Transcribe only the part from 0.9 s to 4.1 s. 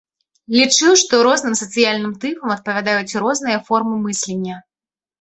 што розным сацыяльным тыпам адпавядаюць розныя формы